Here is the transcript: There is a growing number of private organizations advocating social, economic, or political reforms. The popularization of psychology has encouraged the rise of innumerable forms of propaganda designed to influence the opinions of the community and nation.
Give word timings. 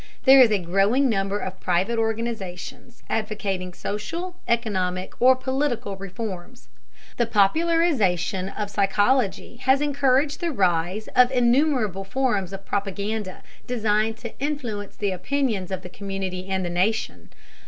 There 0.23 0.41
is 0.41 0.49
a 0.49 0.57
growing 0.57 1.09
number 1.09 1.37
of 1.37 1.59
private 1.59 1.99
organizations 1.99 3.03
advocating 3.07 3.71
social, 3.75 4.35
economic, 4.47 5.13
or 5.21 5.35
political 5.35 5.95
reforms. 5.95 6.69
The 7.17 7.27
popularization 7.27 8.49
of 8.49 8.71
psychology 8.71 9.57
has 9.57 9.79
encouraged 9.79 10.39
the 10.39 10.51
rise 10.51 11.07
of 11.09 11.29
innumerable 11.29 12.03
forms 12.03 12.51
of 12.51 12.65
propaganda 12.65 13.43
designed 13.67 14.17
to 14.17 14.33
influence 14.39 14.95
the 14.95 15.11
opinions 15.11 15.69
of 15.69 15.83
the 15.83 15.87
community 15.89 16.47
and 16.47 16.63
nation. 16.63 17.29